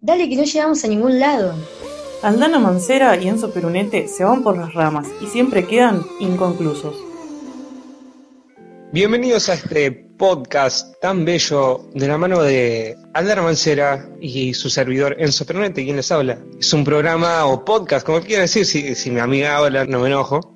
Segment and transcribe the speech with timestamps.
[0.00, 1.56] Dale que no llegamos a ningún lado.
[2.22, 6.94] Aldana Mancera y Enzo Perunete se van por las ramas y siempre quedan inconclusos.
[8.92, 15.16] Bienvenidos a este podcast tan bello de la mano de Aldana Mancera y su servidor
[15.18, 16.38] Enzo Perunete, quien les habla.
[16.60, 20.06] Es un programa o podcast, como quiera decir, si, si mi amiga habla no me
[20.06, 20.54] enojo.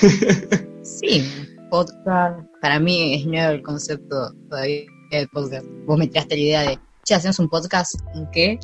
[0.84, 1.26] Sí,
[1.70, 2.46] podcast.
[2.60, 5.66] Para mí es nuevo el concepto todavía del podcast.
[5.86, 7.94] Vos me tiraste la idea de, che, hacemos un podcast.
[8.14, 8.58] ¿Un qué?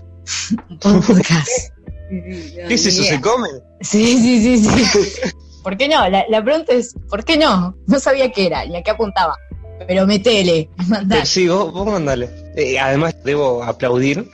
[0.68, 1.48] Un podcast.
[2.08, 3.02] ¿Qué es eso?
[3.02, 3.48] ¿Se come?
[3.80, 5.30] Sí, sí, sí, sí.
[5.62, 6.08] ¿Por qué no?
[6.08, 7.76] La, la pregunta es, ¿por qué no?
[7.86, 9.36] No sabía qué era, ni a qué apuntaba.
[9.86, 11.24] Pero metele, mandá.
[11.24, 12.28] Sí, vos, vos mandale.
[12.56, 14.28] Eh, además, debo aplaudir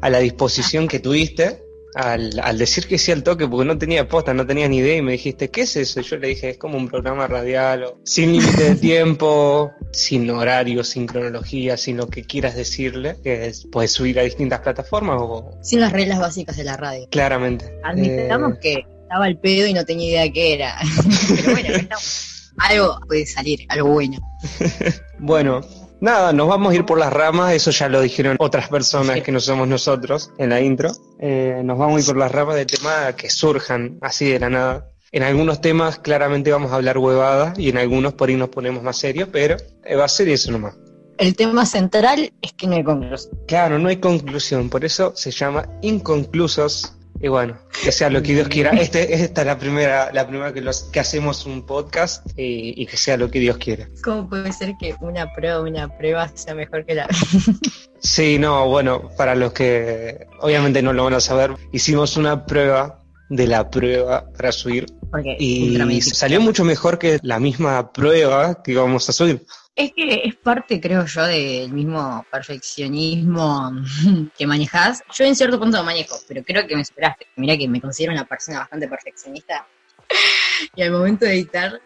[0.00, 1.62] a la disposición que tuviste
[1.94, 4.96] al, al decir que sí al toque, porque no tenía posta, no tenía ni idea,
[4.96, 6.00] y me dijiste, ¿qué es eso?
[6.00, 10.28] Y yo le dije, es como un programa radial, o sin límite de tiempo, sin
[10.30, 15.16] horario, sin cronología, sin lo que quieras decirle, que es- puedes subir a distintas plataformas
[15.20, 17.06] o Sin las reglas básicas de la radio.
[17.10, 17.72] claramente.
[17.84, 20.76] Admitamos Eh, que estaba al pedo y no tenía idea de qué era.
[21.36, 22.34] Pero bueno, estamos.
[22.58, 24.18] Algo puede salir, algo bueno.
[25.20, 25.60] Bueno,
[26.00, 29.32] nada, nos vamos a ir por las ramas, eso ya lo dijeron otras personas que
[29.32, 30.92] no somos nosotros en la intro.
[31.20, 34.48] Eh, nos vamos a ir por las ramas de temas que surjan así de la
[34.50, 34.88] nada.
[35.10, 38.82] En algunos temas claramente vamos a hablar huevadas y en algunos por ahí nos ponemos
[38.82, 40.76] más serios, pero eh, va a ser eso nomás.
[41.16, 43.38] El tema central es que no hay conclusión.
[43.48, 46.94] Claro, no hay conclusión, por eso se llama inconclusos.
[47.20, 48.70] Y bueno, que sea lo que Dios quiera.
[48.70, 52.86] Este, esta es la primera, la primera que, los, que hacemos un podcast y, y
[52.86, 53.88] que sea lo que Dios quiera.
[54.04, 57.08] ¿Cómo puede ser que una prueba, una prueba sea mejor que la
[58.00, 63.02] Sí, no, bueno, para los que obviamente no lo van a saber, hicimos una prueba
[63.28, 68.72] de la prueba para subir Porque y salió mucho mejor que la misma prueba que
[68.72, 69.44] íbamos a subir.
[69.76, 73.70] Es que es parte, creo yo, del mismo perfeccionismo
[74.36, 75.02] que manejas.
[75.14, 77.26] Yo en cierto punto lo manejo, pero creo que me superaste.
[77.36, 79.66] Mira que me considero una persona bastante perfeccionista.
[80.74, 81.80] Y al momento de editar,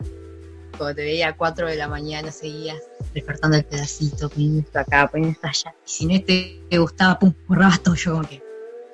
[0.78, 2.78] cuando te veía a 4 de la mañana, seguías
[3.12, 5.74] despertando el pedacito, poniendo esto acá, poniendo esto allá.
[5.86, 8.42] Y si no te, gustaba, pum, borrabas todo yo como que.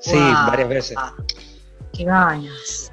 [0.00, 0.46] Sí, Wow.
[0.48, 0.96] varias veces.
[1.98, 2.92] Qué ganas.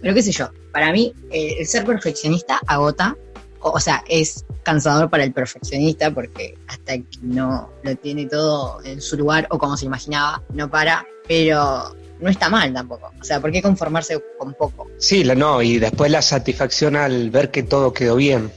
[0.00, 3.16] Pero qué sé yo, para mí eh, el ser perfeccionista agota,
[3.60, 8.82] o, o sea, es cansador para el perfeccionista porque hasta que no lo tiene todo
[8.84, 13.12] en su lugar o como se imaginaba, no para, pero no está mal tampoco.
[13.20, 14.88] O sea, ¿por qué conformarse con poco?
[14.98, 18.52] Sí, la, no, y después la satisfacción al ver que todo quedó bien.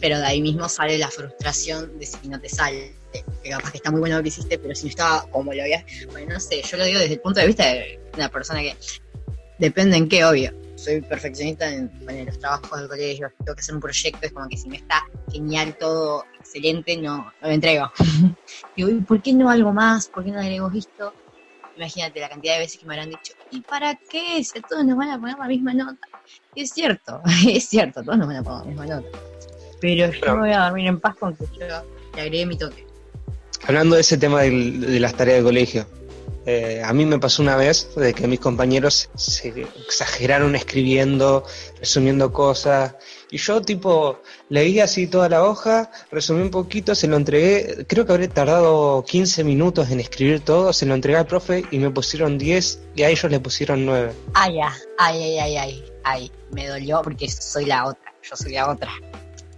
[0.00, 2.94] Pero de ahí mismo sale la frustración de si no te sale.
[3.42, 5.62] Que capaz que está muy bueno lo que hiciste, pero si no estaba como lo
[5.62, 5.84] habías.
[6.10, 8.74] Bueno, no sé, yo lo digo desde el punto de vista de una persona que
[9.62, 10.52] depende en qué, obvio.
[10.76, 14.48] Soy perfeccionista en, bueno, los trabajos del colegio, tengo que hacer un proyecto, es como
[14.48, 17.90] que si no está genial, todo excelente, no, no lo entrego.
[18.76, 20.08] Digo, ¿y por qué no algo más?
[20.08, 21.14] ¿Por qué no agrego esto?
[21.76, 24.42] Imagínate la cantidad de veces que me habrán dicho, ¿y para qué?
[24.44, 26.08] Si a todos nos van a poner la misma nota.
[26.54, 29.18] Y es cierto, es cierto, todos nos van a poner la misma nota.
[29.80, 31.66] Pero yo Pero- me voy a dormir en paz con que yo
[32.16, 32.86] le agregué mi toque.
[33.68, 35.86] Hablando de ese tema del- de las tareas de colegio,
[36.44, 41.44] eh, a mí me pasó una vez de que mis compañeros se exageraron escribiendo,
[41.78, 42.96] resumiendo cosas,
[43.30, 48.04] y yo tipo leí así toda la hoja, resumí un poquito, se lo entregué, creo
[48.04, 51.90] que habré tardado 15 minutos en escribir todo, se lo entregué al profe y me
[51.90, 54.12] pusieron 10 y a ellos le pusieron 9.
[54.34, 58.52] Ay, ya, ay, ay, ay, ay, ay, me dolió porque soy la otra, yo soy
[58.52, 58.90] la otra.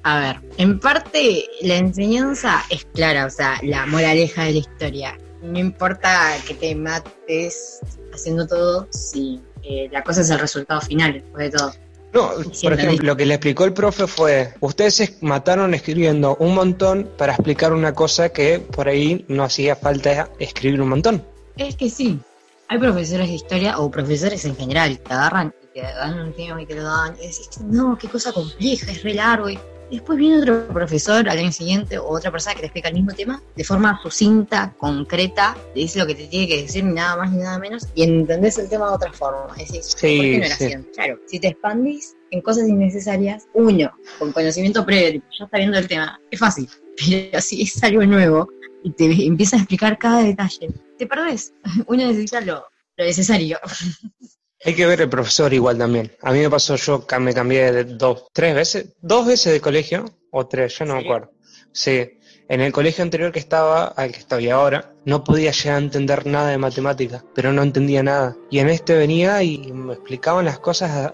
[0.05, 5.19] A ver, en parte la enseñanza es clara, o sea, la moraleja de la historia.
[5.45, 7.81] No importa que te mates
[8.13, 11.73] haciendo todo, si eh, la cosa es el resultado final, después de todo.
[12.15, 12.31] No,
[12.63, 17.11] por ejemplo, lo que le explicó el profe fue, ustedes se mataron escribiendo un montón
[17.19, 21.25] para explicar una cosa que por ahí no hacía falta escribir un montón.
[21.57, 22.21] Es que sí,
[22.69, 26.33] hay profesores de historia o profesores en general que te agarran y te dan un
[26.33, 29.51] tema y te lo dan y decís, no, qué cosa compleja, es re largo.
[29.51, 29.59] Y
[29.95, 33.13] después viene otro profesor al año siguiente o otra persona que te explica el mismo
[33.13, 37.17] tema de forma sucinta, concreta, te dice lo que te tiene que decir, ni nada
[37.17, 39.55] más ni nada menos, y entendés el tema de otra forma.
[39.57, 40.65] Decís, Sí, ¿por qué no era sí.
[40.65, 40.77] así?
[40.95, 45.89] Claro, si te expandís en cosas innecesarias, uno, con conocimiento previo, ya está viendo el
[45.89, 46.69] tema, es fácil.
[46.97, 48.49] Pero si es algo nuevo
[48.83, 51.53] y te empieza a explicar cada detalle, te perdés.
[51.87, 52.65] Uno necesita lo,
[52.97, 53.59] lo necesario.
[54.65, 56.11] Hay que ver el profesor igual también.
[56.23, 60.07] A mí me pasó, yo me cambié de dos, tres veces, dos veces de colegio,
[60.31, 61.31] o tres, yo no me acuerdo.
[61.73, 62.19] Sí,
[62.49, 66.27] en el colegio anterior que estaba, al que estoy ahora, no podía llegar a entender
[66.27, 68.37] nada de matemática, pero no entendía nada.
[68.51, 71.13] Y en este venía y me explicaban las cosas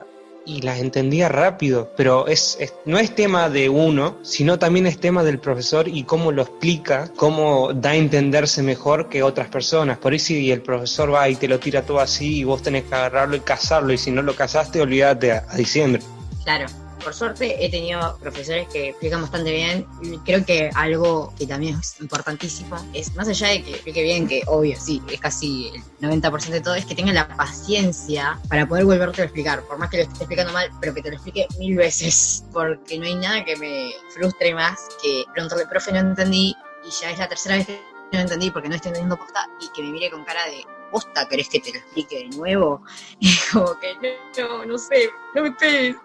[0.56, 4.98] y las entendía rápido, pero es, es- no es tema de uno, sino también es
[4.98, 9.98] tema del profesor y cómo lo explica, cómo da a entenderse mejor que otras personas.
[9.98, 12.84] Por ahí si el profesor va y te lo tira todo así y vos tenés
[12.84, 16.02] que agarrarlo y cazarlo y si no lo cazaste, olvídate a, a diciembre.
[16.44, 16.66] Claro.
[17.02, 19.86] Por suerte he tenido profesores que explican bastante bien.
[20.24, 24.42] Creo que algo que también es importantísimo es, más allá de que explique bien, que
[24.46, 25.70] obvio, sí, es casi
[26.00, 29.62] el 90% de todo, es que tenga la paciencia para poder volverte a explicar.
[29.62, 32.44] Por más que lo esté explicando mal, pero que te lo explique mil veces.
[32.52, 36.54] Porque no hay nada que me frustre más que preguntarle, profe, no entendí.
[36.84, 37.80] Y ya es la tercera vez que
[38.12, 39.46] no entendí porque no estoy entendiendo posta.
[39.60, 42.82] Y que me mire con cara de, posta, ¿querés que te lo explique de nuevo?
[43.20, 43.94] Y como que,
[44.40, 45.96] no, no, no sé, no me estés.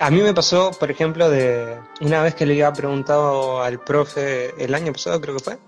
[0.00, 4.52] A mí me pasó, por ejemplo, de una vez que le había preguntado al profe
[4.62, 5.58] el año pasado, creo que fue,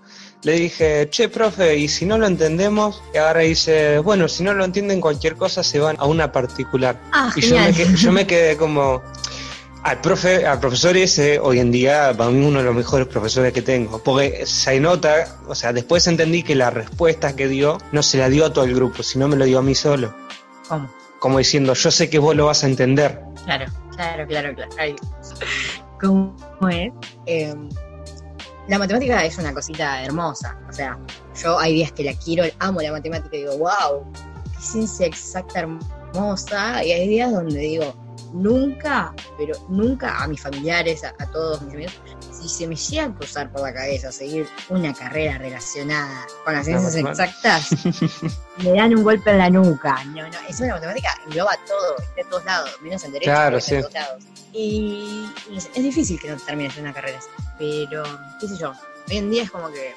[0.43, 4.53] le dije, che, profe, y si no lo entendemos, y ahora dice, bueno, si no
[4.53, 6.99] lo entienden cualquier cosa, se van a una particular.
[7.13, 7.91] Ah, Y yo me, genial.
[7.95, 9.01] que- yo me quedé como,
[9.83, 13.53] al profe, al profesor ese, hoy en día, para mí uno de los mejores profesores
[13.53, 18.03] que tengo, porque se nota, o sea, después entendí que la respuesta que dio no
[18.03, 20.13] se la dio a todo el grupo, sino me lo dio a mí solo.
[20.67, 20.89] ¿Cómo?
[21.19, 23.21] Como diciendo, yo sé que vos lo vas a entender.
[23.45, 23.65] Claro,
[23.95, 24.71] claro, claro, claro.
[24.77, 24.95] Ay,
[25.99, 26.35] ¿Cómo
[26.69, 26.91] es?
[27.25, 27.55] Eh,
[28.67, 30.59] la matemática es una cosita hermosa.
[30.69, 30.99] O sea,
[31.41, 34.05] yo hay días que la quiero, amo la matemática y digo, wow,
[34.51, 36.83] qué ciencia exacta hermosa.
[36.83, 37.95] Y hay días donde digo,
[38.33, 41.93] nunca, pero nunca a mis familiares, a, a todos mis amigos,
[42.31, 46.67] si se me llega a cruzar por la cabeza seguir una carrera relacionada con las
[46.67, 47.69] La ciencias exactas,
[48.57, 50.03] me dan un golpe en la nuca.
[50.05, 53.57] No, no, es una matemática engloba todo, está en todos lados, menos en derecho, Claro,
[53.57, 53.89] está en sí.
[53.89, 54.23] todos lados.
[54.53, 57.27] Y, y es, es difícil que no termines una carrera así,
[57.57, 58.03] pero
[58.39, 58.71] qué sé yo,
[59.09, 59.93] hoy en día es como que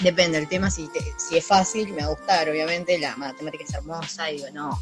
[0.00, 3.64] depende del tema, si, te- si es fácil, me va a gustar, obviamente, la matemática
[3.64, 4.80] es hermosa y digo, no,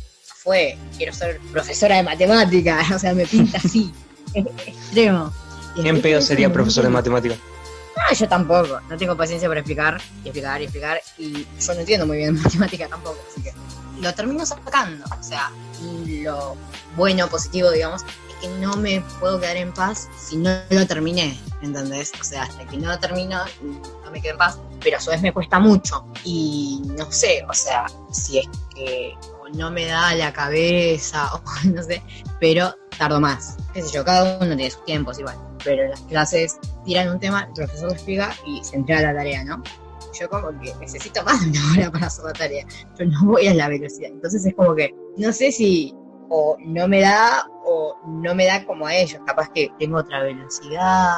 [0.49, 3.93] fue, quiero ser profesora de matemática, o sea, me pinta así,
[4.35, 5.31] es extremo.
[5.75, 7.37] ¿Quién pedo sería profesor de montón- matemática?
[7.99, 8.81] Ah, yo tampoco.
[8.89, 11.01] No tengo paciencia para explicar y explicar y explicar.
[11.19, 13.19] Y yo no entiendo muy bien matemática tampoco.
[13.31, 13.53] Así que
[14.01, 15.05] lo termino sacando.
[15.21, 15.51] O sea,
[15.83, 16.57] y lo
[16.97, 21.39] bueno, positivo, digamos, es que no me puedo quedar en paz si no lo terminé.
[21.61, 22.13] ¿Entendés?
[22.19, 23.39] O sea, hasta que no lo termino,
[24.05, 24.59] no me quedo en paz.
[24.83, 26.07] Pero a su vez me cuesta mucho.
[26.25, 29.15] Y no sé, o sea, si es que
[29.55, 32.03] no me da la cabeza o no sé,
[32.41, 33.57] pero tardo más.
[33.73, 35.37] Qué sé yo, cada uno tiene sus tiempos igual.
[35.65, 39.15] Pero en las clases tiran un tema, el profesor lo explica y se entrega la
[39.15, 39.63] tarea, ¿no?
[40.19, 42.67] Yo como que necesito más de una hora para hacer la tarea,
[42.97, 44.11] pero no voy a la velocidad.
[44.11, 45.95] Entonces es como que no sé si
[46.31, 49.21] o no me da o no me da como a ellos.
[49.27, 51.17] Capaz que tengo otra velocidad.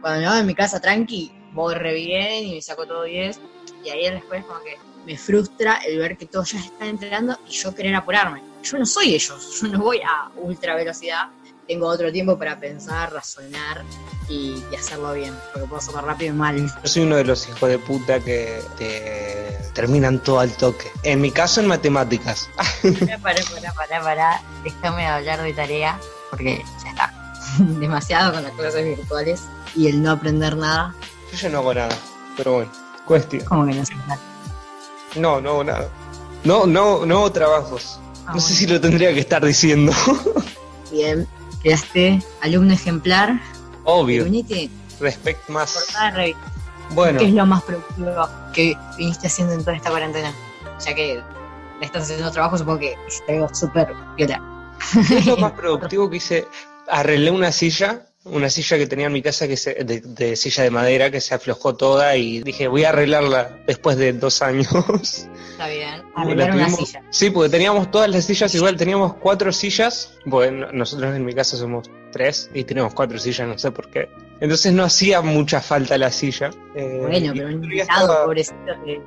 [0.00, 3.40] Cuando me hago en mi casa tranqui, voy re bien y me saco todo 10.
[3.84, 7.52] Y ahí es como que me frustra el ver que todos ya están entrenando y
[7.52, 8.42] yo querer apurarme.
[8.62, 11.28] Yo no soy ellos, yo no voy a ultra velocidad.
[11.66, 13.84] Tengo otro tiempo para pensar, razonar
[14.28, 16.66] y, y hacerlo bien, porque puedo hacerlo rápido y mal.
[16.66, 20.90] Yo soy uno de los hijos de puta que te terminan todo al toque.
[21.02, 22.48] En mi caso, en matemáticas.
[23.22, 24.42] Pará, pará, pará, pará.
[24.62, 25.98] Déjame hablar de tarea,
[26.30, 27.14] porque ya está.
[27.58, 29.42] Demasiado con las clases virtuales
[29.74, 30.94] y el no aprender nada.
[31.32, 31.96] Yo ya no hago nada,
[32.36, 32.72] pero bueno,
[33.04, 33.44] cuestión.
[33.44, 34.33] Como que no sé nada.
[35.16, 35.88] No, no hago nada.
[36.44, 37.98] No, no, no trabajos.
[38.26, 39.92] Ah, No sé si lo tendría que estar diciendo.
[40.90, 41.26] Bien,
[41.62, 43.40] quedaste alumno ejemplar.
[43.84, 44.24] Obvio.
[44.24, 44.70] Unite,
[45.00, 45.86] Respect más.
[46.90, 50.32] Bueno, ¿Qué es lo más productivo que viniste haciendo en toda esta cuarentena?
[50.84, 51.20] Ya que
[51.80, 54.40] estás haciendo trabajo, supongo que es algo súper viola.
[55.08, 56.46] ¿qué es lo más productivo que hice?
[56.88, 60.62] Arreglé una silla, una silla que tenía en mi casa que se, de, de silla
[60.64, 64.68] de madera que se aflojó toda y dije voy a arreglarla después de dos años.
[65.52, 66.02] Está bien.
[66.16, 67.02] La Arreglar una tuvimos- silla.
[67.10, 71.56] Sí, porque teníamos todas las sillas igual, teníamos cuatro sillas, bueno, nosotros en mi casa
[71.56, 74.08] somos tres y tenemos cuatro sillas, no sé por qué.
[74.40, 76.50] Entonces no hacía mucha falta la silla.
[76.74, 79.00] eh, Bueno, pero un invitado, estaba- pobrecito, que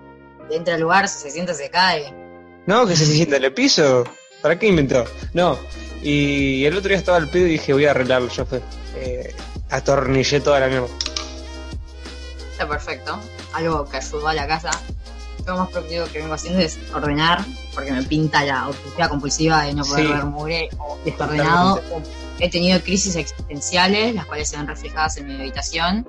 [0.55, 2.13] entra al lugar, se sienta, se cae.
[2.65, 4.03] No, que se sienta en el piso.
[4.41, 5.03] ¿Para qué inventó?
[5.33, 5.57] No.
[6.09, 8.61] Y el otro día estaba al pedo y dije voy a arreglarlo, yo fue.
[8.95, 9.35] Eh,
[9.69, 10.87] atornillé toda la mierda.
[12.53, 13.19] Está perfecto.
[13.53, 14.71] Algo que ayudó a la casa.
[15.45, 17.43] Lo más productivo que vengo haciendo es ordenar,
[17.75, 20.11] porque me pinta la obsesiva compulsiva de no poder Sí.
[20.13, 21.81] ver mugre o desordenado.
[22.39, 26.07] He tenido crisis existenciales, las cuales se ven reflejadas en mi habitación.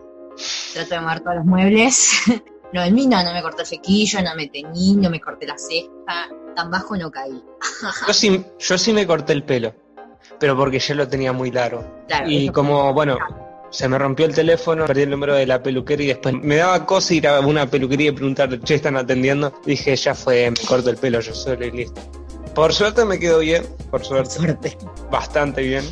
[0.74, 2.08] Trato de mover todos los muebles.
[2.70, 5.46] No, en mí no, no me corté el flequillo, no me teñí, no me corté
[5.46, 6.28] la ceja.
[6.54, 7.42] Tan bajo no caí.
[8.06, 9.74] Yo sí, yo sí me corté el pelo,
[10.40, 11.84] pero porque ya lo tenía muy largo.
[12.08, 13.18] Claro, Y como, bueno,
[13.70, 16.86] se me rompió el teléfono, perdí el número de la peluquería y después me daba
[16.86, 19.52] cosa ir a una peluquería y preguntarle, che, están atendiendo.
[19.66, 22.00] Dije, ya fue, me corto el pelo yo solo y listo.
[22.54, 24.76] Por suerte me quedó bien, por suerte, Suerte.
[25.10, 25.84] bastante bien.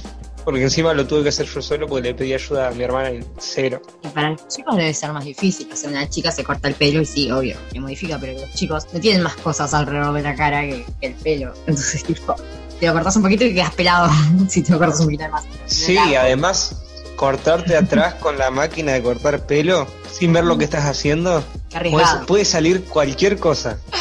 [0.44, 3.10] Porque encima lo tuve que hacer yo solo porque le pedí ayuda a mi hermana
[3.10, 3.82] y cero.
[4.04, 5.68] Y para los chicos debe ser más difícil.
[5.72, 8.54] O sea, una chica se corta el pelo y sí, obvio, que modifica, pero los
[8.54, 11.52] chicos no tienen más cosas alrededor de la cara que, que el pelo.
[11.66, 12.36] Entonces, tipo,
[12.78, 14.10] te lo cortas un poquito y quedas pelado
[14.48, 15.44] si te lo cortas un poquito más.
[15.66, 16.76] Sí, además,
[17.16, 21.76] cortarte atrás con la máquina de cortar pelo sin ver lo que estás haciendo, puede,
[21.78, 22.26] arriesgado.
[22.26, 23.78] puede salir cualquier cosa.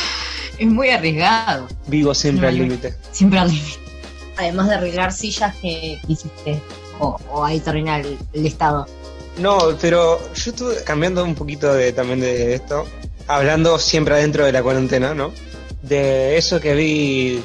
[0.57, 1.67] Es muy arriesgado.
[1.87, 2.95] Vivo siempre No, al límite.
[3.11, 3.77] Siempre al límite.
[4.37, 6.61] Además de arreglar sillas que hiciste.
[6.97, 8.87] O, o ahí termina el, el estado.
[9.37, 12.85] No, pero yo estuve cambiando un poquito de, también de esto,
[13.27, 15.33] hablando siempre adentro de la cuarentena, ¿no?
[15.81, 17.43] De eso que vi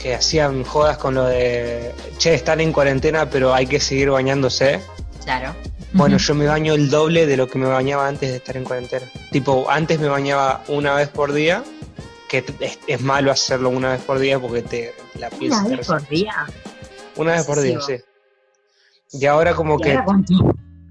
[0.00, 4.80] que hacían jodas con lo de, che, están en cuarentena, pero hay que seguir bañándose.
[5.24, 5.54] Claro.
[5.92, 8.64] Bueno, yo me baño el doble de lo que me bañaba antes de estar en
[8.64, 9.06] cuarentena.
[9.30, 11.64] Tipo, antes me bañaba una vez por día,
[12.28, 15.76] que es, es malo hacerlo una vez por día porque te la piel Una se
[15.76, 16.46] vez por día.
[17.16, 17.96] Una vez por día, sí.
[19.12, 20.20] Y ahora como ¿Y que ahora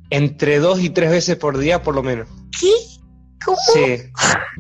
[0.10, 2.28] entre dos y tres veces por día por lo menos.
[2.60, 2.72] ¿Qué?
[3.44, 3.58] ¿Cómo?
[3.74, 3.98] Sí,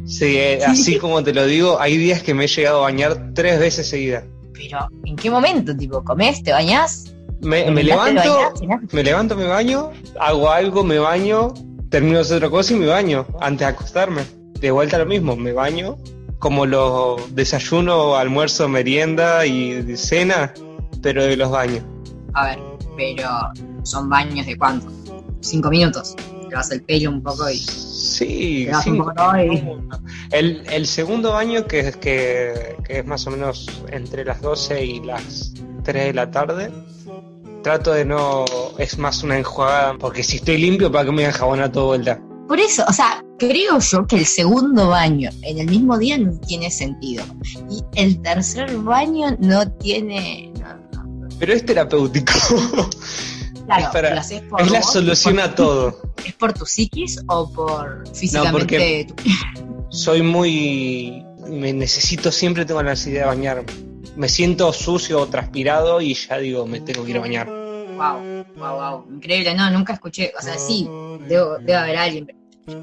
[0.06, 3.34] sí, eh, así como te lo digo, hay días que me he llegado a bañar
[3.34, 4.24] tres veces seguidas.
[4.60, 5.76] Pero, ¿en qué momento?
[5.76, 6.44] Tipo, ¿comés?
[6.44, 7.14] ¿Te bañás?
[7.40, 11.54] Me, ¿Te me bañás, te levanto, bañás, me levanto, me baño, hago algo, me baño,
[11.90, 14.24] termino de hacer otra cosa y me baño antes de acostarme.
[14.60, 15.96] De vuelta lo mismo, me baño,
[16.40, 20.54] como los desayuno, almuerzo, merienda y cena,
[21.02, 21.84] pero de los baños.
[22.34, 22.60] A ver,
[22.98, 23.30] pero
[23.84, 24.92] ¿son baños de cuánto?
[25.40, 26.18] ¿Cinco minutos?
[26.50, 29.64] Te vas el pelo un poco y Sí, te vas un cinco- poco y...
[30.32, 34.84] El, el segundo baño, que es, que, que es más o menos entre las 12
[34.86, 35.54] y las
[35.84, 36.72] 3 de la tarde,
[37.64, 38.46] trato de no.
[38.78, 42.20] Es más una enjuagada, porque si estoy limpio, ¿para qué me voy a todo vuelta?
[42.48, 46.32] Por eso, o sea, creo yo que el segundo baño en el mismo día no
[46.40, 47.24] tiene sentido.
[47.70, 50.52] Y el tercer baño no tiene...
[50.60, 51.30] no, no.
[51.38, 52.34] Pero es terapéutico.
[53.70, 56.02] Claro, Es para- lo haces por es la vos, solución por- a todo.
[56.26, 59.06] ¿Es por tu psiquis o por físicamente?
[59.06, 59.24] tu-
[59.90, 61.24] Soy muy.
[61.48, 63.64] Me necesito, siempre tengo la necesidad de bañarme.
[64.16, 67.48] Me siento sucio o transpirado y ya digo, me tengo que ir a bañar.
[67.48, 69.06] Wow, wow, wow.
[69.16, 70.32] Increíble, no, nunca escuché.
[70.38, 70.88] O sea, sí,
[71.28, 72.36] debo, debe haber alguien.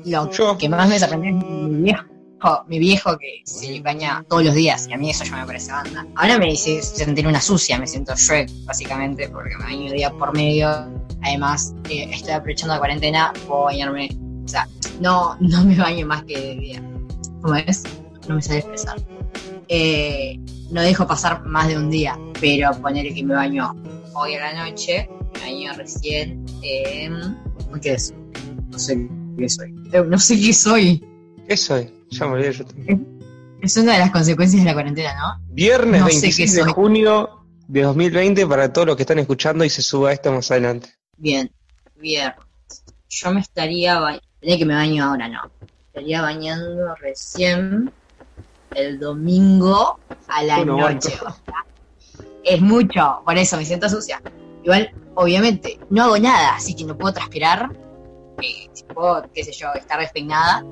[0.05, 0.59] Lo Yo.
[0.59, 2.05] que más me sorprendió es mi viejo.
[2.69, 5.73] Mi viejo que se baña todos los días y a mí eso ya me parece
[5.73, 6.07] banda.
[6.15, 10.33] Ahora me dice sentir una sucia, me siento Shrek básicamente porque me baño día por
[10.33, 10.69] medio.
[11.23, 14.11] Además, eh, estoy aprovechando la cuarentena, puedo bañarme.
[14.45, 14.69] O sea,
[15.01, 16.83] no, no me baño más que de día.
[17.43, 17.83] ¿Cómo es?
[18.29, 18.97] No me sale expresar.
[19.69, 20.39] Eh,
[20.71, 23.75] no dejo pasar más de un día, pero poner que me baño
[24.15, 27.37] hoy a la noche, me baño recién en...
[27.83, 28.15] ¿Qué es?
[28.71, 29.75] No sé qué soy.
[29.93, 31.05] Eh, No sé qué soy.
[31.49, 31.93] ¿Qué soy?
[32.11, 33.19] Ya me olvidé yo también.
[33.63, 35.45] Es una de las consecuencias de la cuarentena, ¿no?
[35.49, 36.73] Viernes No sé 26 qué de soy.
[36.73, 40.91] junio de 2020 para todos los que están escuchando y se suba esto más adelante.
[41.17, 41.51] Bien,
[41.97, 42.37] viernes.
[43.09, 44.23] Yo me estaría bañando...
[44.43, 45.41] que me baño ahora, no.
[45.89, 47.91] Estaría bañando recién
[48.75, 49.99] el domingo
[50.29, 51.15] a la Bueno, noche.
[51.25, 51.65] O sea,
[52.45, 54.21] es mucho, por eso me siento sucia.
[54.63, 57.71] Igual, obviamente, no hago nada, así que no puedo transpirar.
[58.43, 60.63] eh, puedo, qué sé yo, estar despeinada.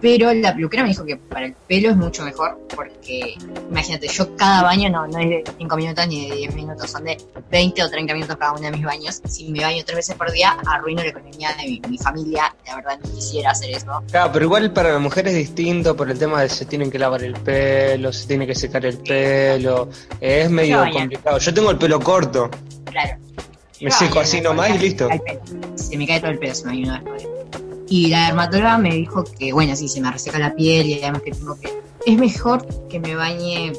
[0.00, 3.34] Pero la peluquera me dijo que para el pelo es mucho mejor porque,
[3.70, 7.04] imagínate, yo cada baño no, no es de 5 minutos ni de 10 minutos, son
[7.04, 7.16] de
[7.50, 9.22] 20 o 30 minutos cada uno de mis baños.
[9.26, 12.54] Si me baño tres veces por día, arruino la economía de mi, mi familia.
[12.66, 14.02] La verdad, no quisiera hacer eso.
[14.10, 16.98] Claro, pero igual para la mujer es distinto por el tema de se tienen que
[16.98, 19.88] lavar el pelo, se tiene que secar el pelo.
[20.20, 21.38] Es medio complicado.
[21.38, 22.50] Yo tengo el pelo corto,
[22.84, 23.16] Claro.
[23.80, 25.08] me Yo seco así nomás y listo.
[25.74, 27.35] Se me cae todo el pelo, se me baño una vez.
[27.88, 31.22] Y la dermatóloga me dijo que, bueno, sí, se me reseca la piel y además
[31.22, 31.70] que tengo que...
[32.04, 33.72] Es mejor que me bañe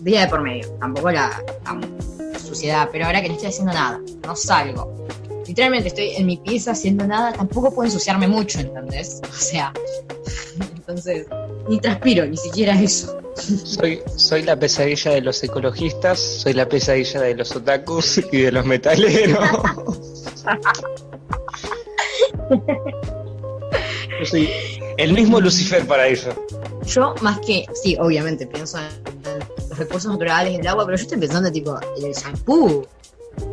[0.00, 4.00] día de por medio, tampoco la, la suciedad, pero ahora que no estoy haciendo nada,
[4.26, 5.06] no salgo.
[5.46, 9.20] Literalmente estoy en mi pieza haciendo nada, tampoco puedo ensuciarme mucho, ¿entendés?
[9.28, 9.72] O sea,
[10.74, 11.26] entonces,
[11.68, 13.18] ni transpiro, ni siquiera eso.
[13.36, 18.52] Soy, soy la pesadilla de los ecologistas, soy la pesadilla de los otakus y de
[18.52, 19.48] los metaleros.
[22.50, 24.48] Yo soy
[24.98, 26.34] el mismo Lucifer para ellos.
[26.86, 31.18] Yo, más que, sí, obviamente pienso en los recursos naturales el agua, pero yo estoy
[31.18, 32.86] pensando, tipo, en el shampoo,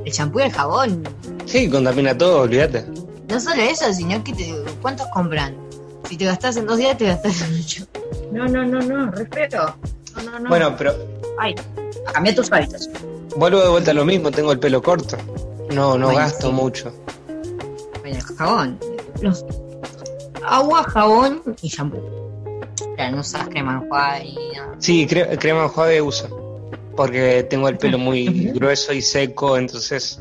[0.05, 1.03] el shampoo y el jabón.
[1.46, 2.86] Sí, contamina todo, olvídate.
[3.29, 5.55] No solo eso, sino que te, ¿cuántos compran?
[6.10, 7.86] Si te gastas en dos días, te gastas en ocho.
[8.31, 9.75] No, no, no, no, respeto.
[10.15, 10.50] No, no, no.
[10.50, 10.96] Bueno, pero
[11.39, 11.53] Ay,
[12.08, 12.89] a cambiar tus hábitos.
[13.36, 15.15] vuelvo de vuelta a lo mismo, tengo el pelo corto.
[15.72, 16.53] No, no Bueno, gasto sí.
[16.53, 16.91] mucho.
[18.10, 18.80] El jabón.
[19.22, 19.46] Los-
[20.46, 22.01] agua, jabón y shampoo.
[22.96, 24.75] Claro, no usas crema enjuague y nada.
[24.80, 26.36] Sí, cre- crema enjuague uso.
[26.96, 30.20] porque tengo el pelo muy grueso y seco, entonces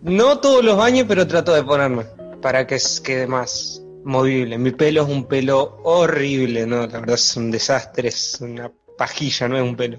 [0.00, 2.04] no todos los baños, pero trato de ponerme
[2.40, 4.58] para que quede más movible.
[4.58, 6.80] Mi pelo es un pelo horrible, ¿no?
[6.88, 9.98] La verdad es un desastre, es una pajilla, no es un pelo.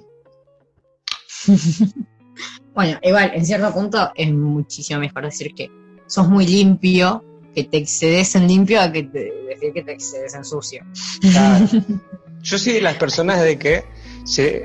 [2.73, 5.69] bueno, igual, en cierto punto es muchísimo mejor decir que
[6.07, 10.33] sos muy limpio, que te excedes en limpio, a que te, decir que te excedes
[10.33, 10.83] en sucio.
[12.41, 13.85] Yo soy de las personas de que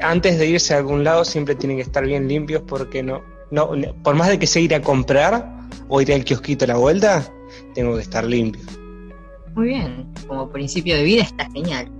[0.00, 3.70] antes de irse a algún lado siempre tienen que estar bien limpios porque no, no,
[4.02, 7.24] por más de que se ir a comprar o ir al kiosquito a la vuelta,
[7.74, 8.62] tengo que estar limpio.
[9.54, 11.90] Muy bien, como principio de vida está genial.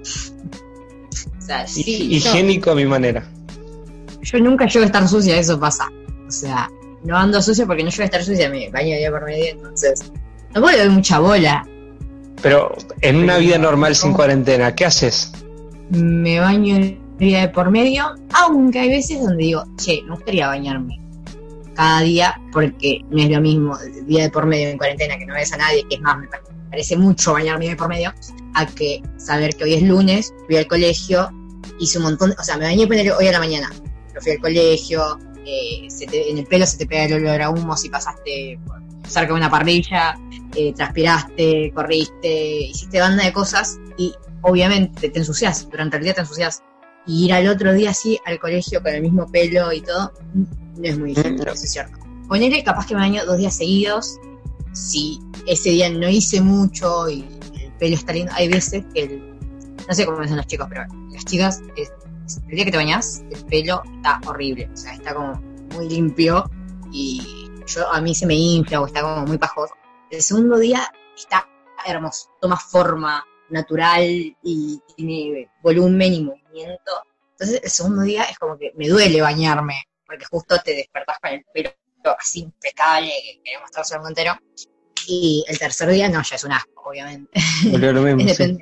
[0.00, 3.28] o sea, sí, Higiénico a mi manera.
[4.22, 5.90] Yo nunca llego a estar sucia, eso pasa.
[6.26, 6.70] O sea,
[7.04, 10.12] no ando sucia porque no llego a estar sucia, me baño día por medio, entonces
[10.52, 11.66] tampoco le doy mucha bola.
[12.42, 15.32] Pero en una vida normal sin cuarentena, ¿qué haces?
[15.90, 21.00] Me baño día de por medio, aunque hay veces donde digo, che, me gustaría bañarme
[21.74, 25.34] cada día porque no es lo mismo día de por medio en cuarentena que no
[25.34, 26.28] ves a nadie, que es más, me
[26.70, 28.12] parece mucho bañarme de por medio,
[28.54, 31.30] a que saber que hoy es lunes, fui al colegio,
[31.78, 33.70] hice un montón, o sea, me bañé hoy a la mañana,
[34.08, 37.74] pero fui al colegio, eh, en el pelo se te pega el olor a humo
[37.74, 38.58] si pasaste
[39.06, 40.18] cerca de una parrilla,
[40.54, 44.12] eh, transpiraste, corriste, hiciste banda de cosas y
[44.42, 46.62] obviamente te ensucias, durante el día te ensucias
[47.06, 50.46] y ir al otro día así al colegio con el mismo pelo y todo, no
[50.82, 51.98] es muy difícil, eso es cierto.
[52.28, 54.18] Ponerle capaz que me baño dos días seguidos,
[54.74, 57.24] si ese día no hice mucho y
[57.62, 59.34] el pelo está lindo, hay veces que, el,
[59.88, 61.62] no sé cómo son los chicos, pero las chicas,
[62.36, 65.34] el día que te bañas, el pelo está horrible, o sea, está como
[65.74, 66.50] muy limpio
[66.92, 69.74] y yo a mí se me infla o está como muy pajoso.
[70.10, 71.48] El segundo día está
[71.86, 74.04] hermoso, toma forma, natural
[74.42, 76.92] y tiene volumen y movimiento.
[77.32, 81.32] Entonces el segundo día es como que me duele bañarme, porque justo te despertás con
[81.32, 81.70] el pelo
[82.18, 84.38] así impecable que queremos mostrar el mundo entero.
[85.06, 87.40] Y el tercer día no, ya es un asco, obviamente.
[87.64, 88.58] Lo mismo,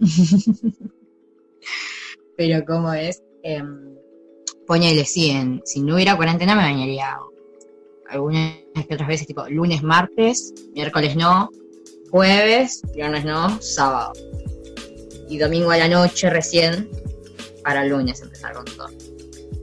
[2.38, 3.60] Pero como es, eh,
[4.64, 7.18] ponele, sí, si no hubiera cuarentena me bañaría
[8.08, 11.50] algunas que otras veces, tipo lunes, martes, miércoles no,
[12.12, 14.12] jueves, viernes no, sábado.
[15.28, 16.88] Y domingo a la noche recién,
[17.64, 18.88] para el lunes empezar con todo.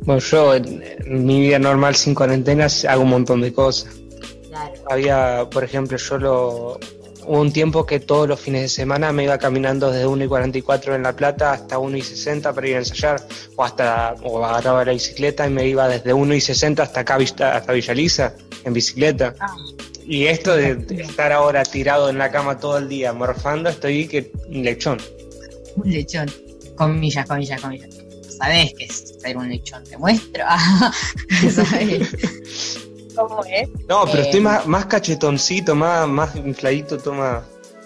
[0.02, 3.90] Bueno, yo en, mi vida normal sin cuarentenas hago un montón de cosas.
[4.50, 4.74] Claro.
[4.90, 6.80] Había, por ejemplo, yo lo,
[7.28, 10.28] hubo un tiempo que todos los fines de semana me iba caminando desde 1 y
[10.28, 14.44] 44 en La Plata hasta 1 y 60 para ir a ensayar, o hasta o
[14.44, 18.34] agarraba la bicicleta y me iba desde 1 y 60 hasta acá, hasta Villaliza,
[18.64, 19.36] en bicicleta.
[19.40, 19.56] Ah.
[20.08, 24.32] Y esto de, estar ahora tirado en la cama todo el día morfando, estoy que
[24.48, 25.00] un lechón.
[25.76, 26.32] Un lechón.
[26.76, 27.90] Comillas, comillas, comillas.
[28.38, 29.84] Sabes que es ser un lechón.
[29.84, 30.46] Te muestro.
[33.16, 33.70] ¿Cómo es?
[33.88, 37.44] No, pero estoy eh, más, más cachetoncito, más, más infladito, toma.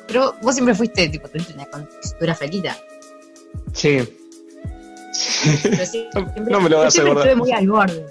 [0.07, 2.77] Pero vos siempre fuiste, tipo, tuviste una textura flaquita.
[3.73, 3.99] Sí.
[6.49, 7.35] no me lo vas a acordar.
[7.35, 8.05] muy al borde.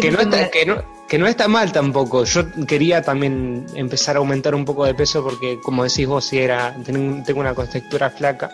[0.00, 2.24] Que no, está, que, no, que no está mal tampoco.
[2.24, 6.38] Yo quería también empezar a aumentar un poco de peso porque, como decís vos, sí
[6.38, 8.50] era, tengo una textura flaca.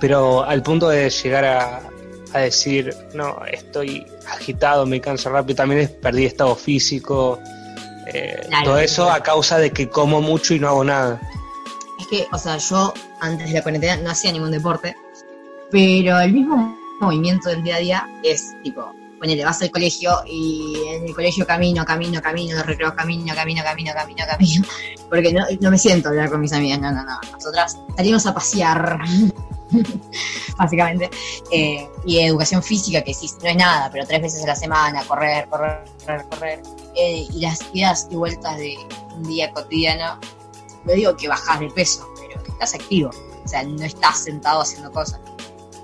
[0.00, 1.91] Pero al punto de llegar a,
[2.32, 7.38] a decir, no, estoy agitado, me canso rápido, también perdí estado físico.
[8.06, 11.20] Eh, todo eso a causa de que como mucho y no hago nada.
[11.98, 14.96] Es que, o sea, yo antes de la cuarentena no hacía ningún deporte,
[15.70, 18.92] pero el mismo movimiento del día a día es tipo,
[19.22, 23.62] ponele, vas al colegio y en el colegio camino, camino, camino, de recreo, camino, camino,
[23.62, 24.66] camino, camino, camino,
[25.08, 27.20] porque no, no me siento hablar con mis amigas, no, no, no.
[27.32, 28.98] Nosotras salimos a pasear,
[30.58, 31.10] básicamente,
[31.50, 35.02] eh, y educación física, que sí, no es nada, pero tres veces a la semana,
[35.04, 36.62] correr, correr, correr, correr,
[36.96, 38.76] eh, y las idas y vueltas de
[39.14, 40.18] un día cotidiano,
[40.84, 43.10] no digo que bajas de peso, pero estás activo,
[43.44, 45.20] o sea, no estás sentado haciendo cosas,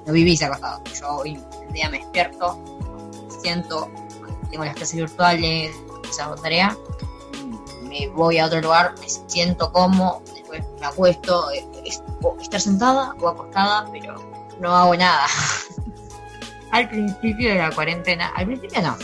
[0.07, 0.83] no vivís acostado.
[0.99, 2.59] Yo hoy en día me despierto,
[3.43, 3.91] siento,
[4.51, 5.73] tengo las clases virtuales,
[6.09, 6.77] esa tarea,
[7.83, 11.67] me voy a otro lugar, me siento como, después me acuesto, eh,
[12.41, 14.15] estar sentada o acostada, pero
[14.61, 15.27] no hago nada.
[16.73, 18.97] al principio de la cuarentena, al principio no,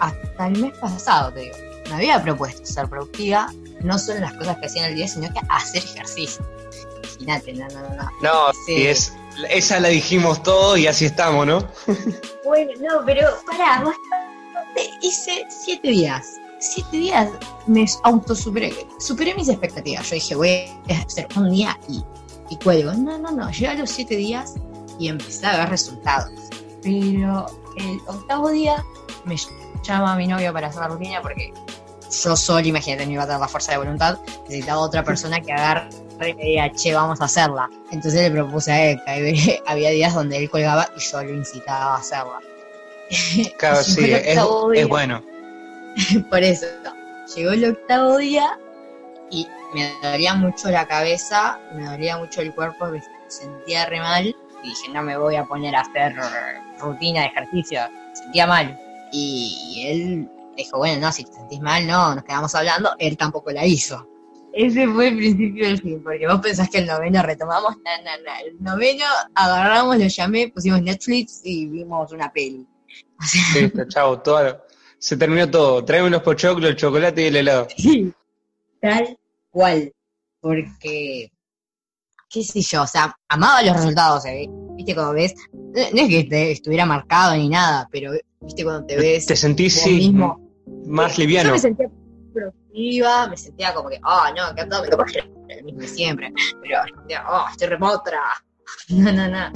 [0.00, 1.56] hasta el mes pasado te digo,
[1.88, 5.08] me había propuesto ser productiva, no solo en las cosas que hacía en el día,
[5.08, 6.44] sino que hacer ejercicio.
[7.20, 8.10] Imagínate, no, no, no.
[8.22, 9.12] No, es,
[9.48, 11.66] esa la dijimos todos y así estamos, ¿no?
[12.44, 13.84] bueno, no, pero pará,
[15.00, 16.40] hice siete días.
[16.62, 17.28] Siete días
[17.66, 20.08] me autosuperé, superé mis expectativas.
[20.08, 20.48] Yo dije, voy
[20.90, 22.04] a hacer un día y,
[22.50, 22.92] y cuelgo.
[22.92, 24.54] No, no, no, llegué a los siete días
[24.96, 26.30] y empecé a ver resultados.
[26.80, 27.46] Pero
[27.78, 28.84] el octavo día
[29.24, 29.36] me
[29.82, 31.52] llama mi novio para hacer la rutina porque
[32.24, 35.52] yo solo, imagínate, no iba a tener la fuerza de voluntad, necesitaba otra persona que
[35.52, 35.88] agarre
[36.24, 37.68] y me diga, che, vamos a hacerla.
[37.90, 41.96] Entonces le propuse a él, que había días donde él colgaba y yo lo incitaba
[41.96, 42.38] a hacerla.
[43.58, 44.38] Claro, sí, es,
[44.74, 45.31] es bueno.
[46.30, 46.66] Por eso,
[47.34, 48.58] llegó el octavo día
[49.30, 54.36] y me dolía mucho la cabeza, me dolía mucho el cuerpo, me sentía re mal
[54.62, 56.14] y dije, no me voy a poner a hacer
[56.78, 58.78] rutina de ejercicio, me sentía mal.
[59.12, 63.50] Y él dijo, bueno, no, si te sentís mal, no, nos quedamos hablando, él tampoco
[63.50, 64.08] la hizo.
[64.52, 68.22] Ese fue el principio del fin, porque vos pensás que el noveno retomamos, no, no,
[68.22, 72.66] no, el noveno agarramos, lo llamé, pusimos Netflix y vimos una peli.
[73.54, 74.62] Listo, chao, todo,
[75.02, 77.66] se terminó todo, tráeme unos pochoclos, el chocolate y el helado.
[77.76, 78.12] Sí,
[78.80, 79.18] tal
[79.50, 79.92] cual,
[80.40, 81.32] porque,
[82.30, 84.48] qué sé yo, o sea, amaba los resultados, ¿eh?
[84.76, 88.96] viste como ves, no es que te estuviera marcado ni nada, pero viste cuando te
[88.96, 89.26] ves...
[89.26, 90.40] Te sentís, sí, mismo,
[90.86, 91.48] más liviano.
[91.48, 91.90] Yo me sentía
[92.32, 96.78] productiva, me sentía como que, oh, no, que todo me el mismo siempre, pero
[97.28, 98.20] oh, estoy remotra.
[98.88, 99.52] No, no, no.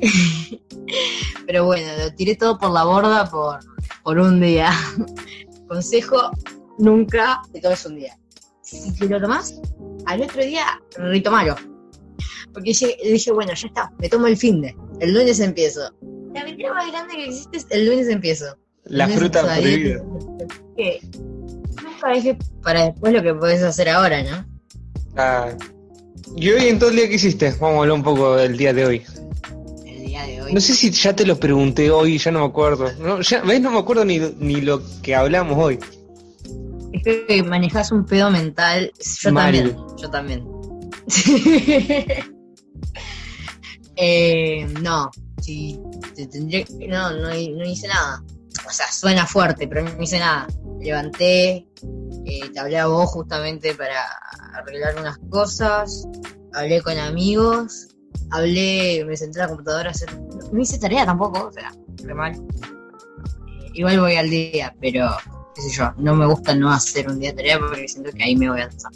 [1.46, 3.60] pero bueno, lo tiré todo por la borda por,
[4.02, 4.72] por un día.
[5.68, 6.30] Consejo,
[6.78, 8.20] nunca te tomes un día
[8.70, 9.60] si te lo tomás,
[10.06, 10.64] al otro día
[10.96, 11.56] retomalo.
[12.52, 12.72] Porque
[13.04, 14.74] dije, bueno, ya está, me tomo el fin de.
[15.00, 15.92] El lunes empiezo.
[16.34, 18.56] La mentira más grande que existe es el lunes empiezo.
[18.84, 20.02] La fruta prohibida.
[21.82, 24.46] Nunca dije para después lo que puedes hacer ahora, ¿no?
[25.16, 25.50] Ah.
[26.36, 27.50] ¿Y hoy en todo el día qué hiciste?
[27.60, 29.02] Vamos a hablar un poco del día de hoy.
[29.84, 30.54] El día de hoy.
[30.54, 32.92] No sé si ya te lo pregunté hoy, ya no me acuerdo.
[32.98, 33.60] No, ya, ¿Ves?
[33.60, 35.78] No me acuerdo ni, ni lo que hablamos hoy.
[36.92, 38.92] Es que manejas un pedo mental.
[39.20, 39.76] Yo también.
[39.98, 40.46] Yo también.
[43.96, 45.80] eh, no, sí,
[46.14, 48.22] tendría, no, no, no, hice nada.
[48.66, 50.46] O sea, suena fuerte, pero no hice nada.
[50.80, 51.66] levanté,
[52.24, 54.04] eh, te hablé a vos justamente para
[54.60, 56.06] arreglar unas cosas,
[56.54, 57.88] hablé con amigos,
[58.30, 60.08] hablé, me senté en la computadora a hacer.
[60.52, 62.34] No hice tarea tampoco, o sea, re mal.
[62.34, 65.08] Eh, igual voy al día, pero
[65.54, 68.22] qué sé yo, no me gusta no hacer un día de tarea porque siento que
[68.22, 68.92] ahí me voy a cansar.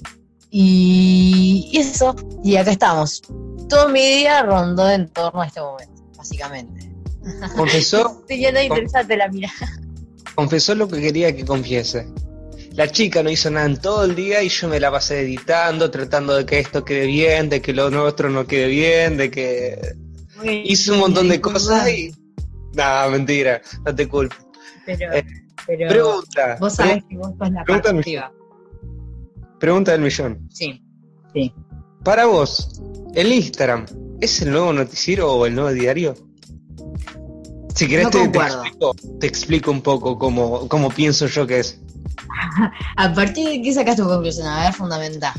[0.51, 3.23] Y, eso, y acá estamos.
[3.69, 6.93] Todo mi día rondó en torno a este momento, básicamente.
[7.57, 8.21] Confesó.
[8.29, 9.51] Estoy interesante la mira.
[10.37, 12.07] Confesó lo que quería que confiese.
[12.75, 15.91] La chica no hizo nada en todo el día y yo me la pasé editando,
[15.91, 19.95] tratando de que esto quede bien, de que lo nuestro no quede bien, de que
[20.43, 22.13] hice un montón de cosas y...
[22.75, 24.35] Nada, mentira, no te culpo.
[24.85, 25.13] Pero...
[25.13, 25.25] Eh,
[25.67, 26.57] pero pregunta.
[26.61, 28.25] Vos sabés que vos sos la pregunta del
[29.59, 30.49] Pregunta del millón.
[30.51, 30.83] Sí,
[31.33, 31.55] sí.
[32.03, 32.83] Para vos,
[33.15, 33.87] ¿el Instagram
[34.21, 36.15] es el nuevo noticiero o el nuevo diario?
[37.75, 41.81] Si querés te, explico, un poco cómo, cómo pienso yo que es.
[42.97, 44.47] ¿A partir de qué sacas tu conclusión?
[44.47, 45.33] A ver, fundamental.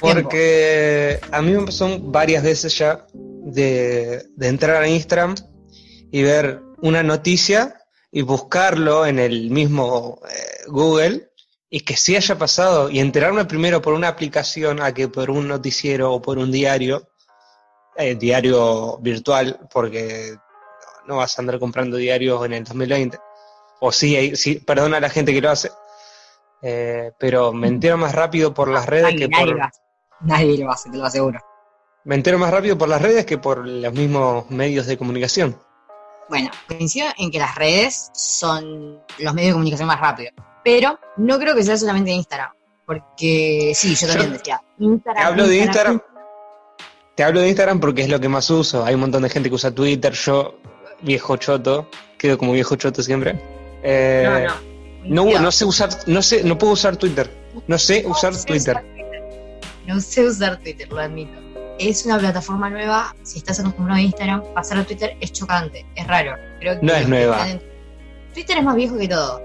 [0.00, 5.34] Porque a mí me pasó varias veces ya de, entrar a Instagram
[6.10, 7.74] y ver una noticia
[8.12, 11.30] y buscarlo en el mismo eh, Google
[11.68, 15.48] y que sí haya pasado y enterarme primero por una aplicación a que por un
[15.48, 17.08] noticiero o por un diario,
[17.96, 20.36] eh, diario virtual, porque
[21.06, 23.18] no vas a andar comprando diarios en el 2020.
[23.80, 25.70] O sí, sí perdona a la gente que lo hace,
[26.62, 29.56] eh, pero me entero más rápido por las redes que por...
[30.20, 31.38] Nadie lo hace, te lo aseguro.
[32.04, 35.58] Me entero más rápido por las redes que por los mismos medios de comunicación.
[36.28, 40.32] Bueno, coincido en que las redes son los medios de comunicación más rápidos,
[40.64, 42.50] pero no creo que sea solamente Instagram,
[42.86, 45.22] porque sí, yo también decía, Instagram.
[45.22, 46.00] Te hablo de Instagram.
[47.14, 48.84] Te hablo de Instagram porque es lo que más uso.
[48.84, 50.12] Hay un montón de gente que usa Twitter.
[50.12, 50.58] Yo,
[51.00, 53.40] viejo choto, quedo como viejo choto siempre.
[53.82, 54.67] Eh, no, no.
[55.04, 57.30] No, sé usar, no sé, no puedo usar Twitter.
[57.66, 58.76] No sé usar Twitter.
[59.86, 63.14] No sé usar Twitter, lo admito es una plataforma nueva.
[63.22, 66.36] Si estás acostumbrado a Instagram, pasar a Twitter es chocante, es raro.
[66.60, 67.46] Creo que no es nueva.
[68.34, 69.40] Twitter es más viejo que todo,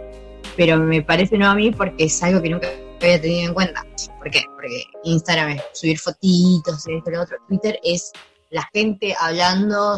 [0.57, 2.67] pero me parece nuevo a mí porque es algo que nunca
[3.01, 3.85] había tenido en cuenta.
[4.17, 4.43] ¿Por qué?
[4.53, 7.37] Porque Instagram es subir fotitos, esto, lo otro.
[7.47, 8.11] Twitter es
[8.49, 9.97] la gente hablando,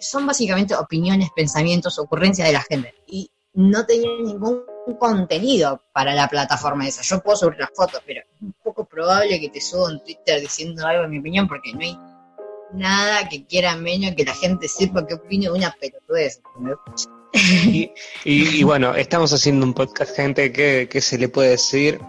[0.00, 2.94] son básicamente opiniones, pensamientos, ocurrencias de la gente.
[3.06, 3.30] Y
[3.60, 4.62] no tenía ningún
[4.98, 7.02] contenido para la plataforma esa.
[7.02, 10.40] Yo puedo subir las fotos, pero es un poco probable que te suba en Twitter
[10.40, 11.98] diciendo algo en mi opinión, porque no hay
[12.72, 16.40] nada que quiera menos que la gente sepa qué opino de una pelotudez.
[17.32, 17.92] Y,
[18.24, 22.00] y, bueno, estamos haciendo un podcast, gente, que, se le puede decir.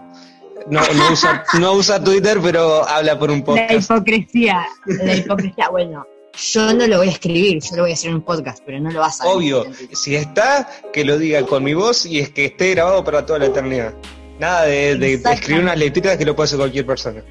[0.68, 3.70] No, no, usa, no usa Twitter, pero habla por un podcast.
[3.70, 6.04] La hipocresía, la hipocresía, bueno.
[6.36, 8.80] Yo no lo voy a escribir, yo lo voy a hacer en un podcast, pero
[8.80, 12.30] no lo vas a Obvio, si está, que lo diga con mi voz y es
[12.30, 13.94] que esté grabado para toda la eternidad.
[14.38, 17.22] Nada de, escribir unas letritas que lo puede hacer cualquier persona.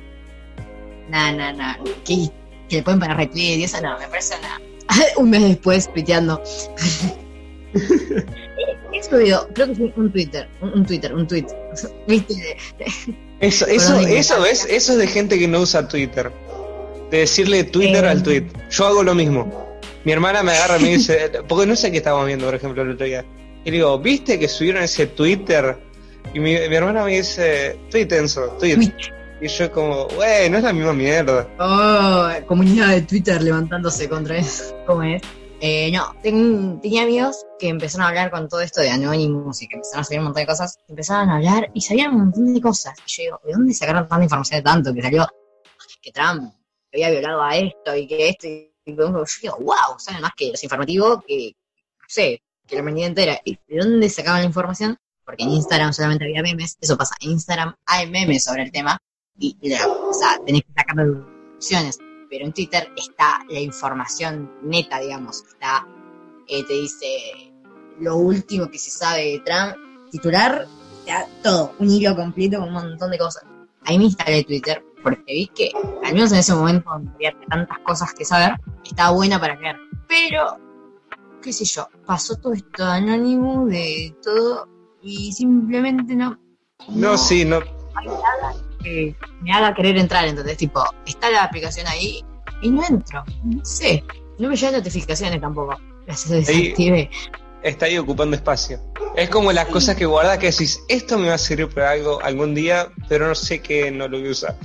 [1.09, 1.83] No, no, no.
[2.05, 2.29] Que,
[2.69, 4.61] que le pueden poner retweet y eso no, me parece una.
[5.17, 6.41] un mes después tuiteando.
[8.93, 11.47] He subido, creo que fue un Twitter, un, un Twitter, un tweet.
[12.07, 12.57] ¿Viste?
[13.39, 16.31] Eso, eso, eso es, eso es de gente que no usa Twitter.
[17.11, 18.09] De decirle Twitter Eh.
[18.09, 18.45] al tweet.
[18.71, 19.69] Yo hago lo mismo.
[20.05, 22.81] Mi hermana me agarra y me dice, porque no sé qué estábamos viendo, por ejemplo,
[22.81, 23.23] el otro día.
[23.63, 25.77] Y le digo, ¿viste que subieron ese Twitter?
[26.33, 28.75] Y mi, mi hermana me dice, tweet tenso, tweet.
[28.75, 28.93] Tweet.
[29.41, 31.47] Y yo como, güey, no es la misma mierda.
[31.59, 34.75] Oh, comunidad de Twitter levantándose contra eso.
[34.87, 35.21] ¿Cómo es?
[35.59, 39.67] Eh, no, ten- tenía amigos que empezaron a hablar con todo esto de Anonymous y
[39.67, 40.77] que empezaron a saber un montón de cosas.
[40.87, 42.93] Empezaron a hablar y sabían un montón de cosas.
[43.05, 44.93] Y yo digo, ¿de dónde sacaron tanta información de tanto?
[44.93, 45.27] Que salió
[46.01, 46.53] que Trump
[46.93, 48.47] había violado a esto y que esto.
[48.47, 51.55] Y yo digo, wow, saben más que los informativos, que,
[51.99, 53.39] no sé, que la humanidad entera.
[53.45, 54.97] ¿Y de dónde sacaban la información?
[55.23, 56.77] Porque en Instagram solamente había memes.
[56.81, 58.97] Eso pasa, en Instagram hay memes sobre el tema
[59.37, 61.99] y la- o sea, tenés que sacar deducciones.
[62.29, 65.43] Pero en Twitter está la información neta, digamos.
[65.43, 65.85] Está,
[66.47, 67.51] eh, te dice
[67.99, 69.75] lo último que se sabe de Trump,
[70.11, 70.65] titular,
[70.99, 73.43] está todo, un hilo completo con un montón de cosas.
[73.83, 75.71] Ahí me instalé Twitter porque vi que,
[76.03, 79.77] al menos en ese momento donde había tantas cosas que saber, estaba buena para creer.
[80.07, 80.57] Pero,
[81.41, 84.67] qué sé yo, pasó todo esto anónimo de todo
[85.01, 86.39] y simplemente no.
[86.89, 87.57] No, sí, no.
[87.95, 92.23] hay nada que me haga querer entrar, entonces tipo, está la aplicación ahí
[92.61, 94.03] y no entro, no sé,
[94.39, 97.09] no me llegan notificaciones tampoco, las desactivé.
[97.63, 98.79] Está ahí ocupando espacio.
[99.15, 102.21] Es como las cosas que guardas que decís, esto me va a servir para algo
[102.23, 104.57] algún día, pero no sé que no lo voy a usar.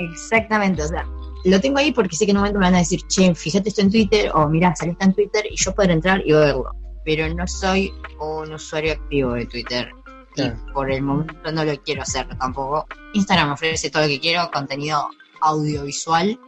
[0.00, 1.06] Exactamente, o sea,
[1.44, 3.68] lo tengo ahí porque sé que en un momento me van a decir, che, fíjate
[3.68, 6.70] esto en Twitter, o mira, salió esto en Twitter y yo poder entrar y verlo.
[7.04, 9.90] Pero no soy un usuario activo de Twitter.
[10.34, 10.56] Claro.
[10.68, 12.86] Y por el momento no lo quiero hacer tampoco.
[13.14, 15.08] Instagram ofrece todo lo que quiero, contenido
[15.40, 16.38] audiovisual.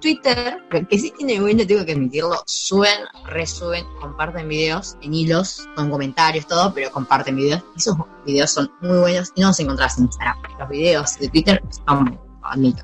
[0.00, 5.66] Twitter, lo que sí tiene bueno, tengo que admitirlo, suben, resuben, comparten videos en hilos,
[5.74, 7.62] con comentarios, todo, pero comparten videos.
[7.76, 10.36] Esos videos son muy buenos y no los encontrás en Instagram.
[10.58, 12.82] Los videos de Twitter son buenos, admito.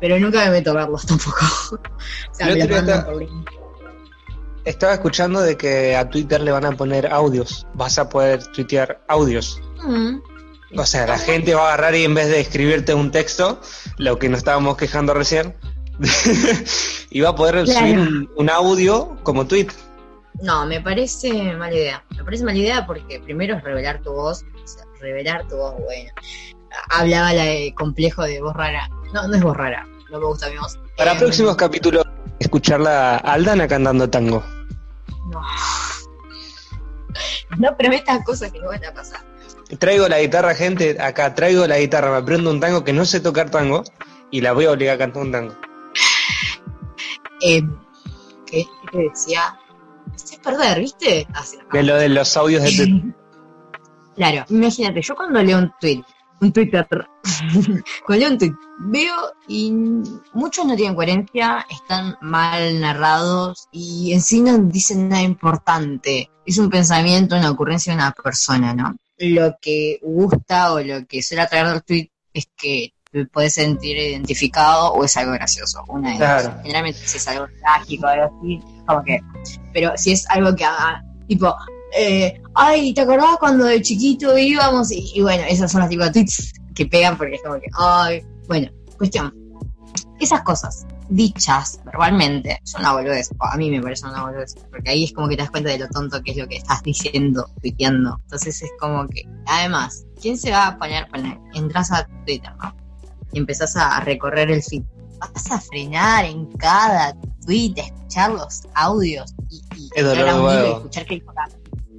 [0.00, 1.38] Pero nunca me meto a verlos tampoco.
[1.72, 3.50] o sea, El me otro los día mandan está- por link.
[4.64, 7.66] Estaba escuchando de que a Twitter le van a poner audios.
[7.74, 9.62] Vas a poder tuitear audios.
[9.82, 10.18] Mm.
[10.76, 13.60] O sea, la gente va a agarrar y en vez de escribirte un texto,
[13.96, 15.56] lo que nos estábamos quejando recién,
[17.24, 17.80] va a poder Claro.
[17.80, 19.68] subir un, un audio como tweet.
[20.42, 22.04] No, me parece mala idea.
[22.16, 24.44] Me parece mala idea porque primero es revelar tu voz.
[24.62, 26.10] o sea, revelar tu voz, bueno.
[26.90, 28.88] Hablaba la de complejo de voz rara.
[29.12, 29.86] No, no es voz rara.
[30.10, 30.78] No me gusta mi voz.
[30.96, 32.04] Para Eh, próximos capítulos,
[32.38, 34.42] escucharla a Aldana cantando tango.
[35.30, 35.42] No.
[37.58, 39.20] No prometas cosas que no van a pasar.
[39.78, 43.20] Traigo la guitarra, gente, acá traigo la guitarra, me aprendo un tango que no sé
[43.20, 43.84] tocar tango
[44.30, 45.54] y la voy a obligar a cantar un tango.
[47.42, 47.62] Eh,
[48.46, 49.58] ¿qué, te decía?
[50.14, 51.26] Es perder, ¿viste?
[51.34, 53.14] Así, De lo de los audios de Twitter.
[54.16, 56.02] Claro, imagínate, yo cuando leo un tweet,
[56.40, 56.86] un Twitter,
[58.06, 59.14] cuando un tweet, veo
[59.48, 59.72] y
[60.32, 66.30] muchos no tienen coherencia, están mal narrados y en sí no dicen nada importante.
[66.46, 68.96] Es un pensamiento, una ocurrencia de una persona, ¿no?
[69.18, 73.96] Lo que gusta o lo que suele atraer del tweet es que te puedes sentir
[73.96, 75.82] identificado o es algo gracioso.
[75.88, 76.54] Una de Claro.
[76.62, 79.20] Generalmente si es algo trágico algo así, como que.
[79.72, 81.54] Pero si es algo que haga, tipo,
[81.96, 84.90] eh, ay, ¿te acordás cuando de chiquito íbamos?
[84.90, 87.68] Y, y bueno, esas son las tipo de tweets que pegan porque es como que,
[87.78, 89.34] ay, bueno, cuestión.
[90.20, 93.30] Esas cosas dichas verbalmente son una boludez.
[93.40, 94.54] A mí me parece una boludez.
[94.70, 96.56] Porque ahí es como que te das cuenta de lo tonto que es lo que
[96.56, 98.18] estás diciendo, tuiteando.
[98.24, 101.08] Entonces es como que, además, ¿quién se va a poner?
[101.10, 102.74] Bueno, entras a Twitter, ¿no?
[103.32, 104.82] Y empezás a recorrer el feed.
[105.18, 110.66] Vas a frenar en cada tweet, a escuchar los audios y, y Es a un
[110.66, 111.48] y escuchar acá.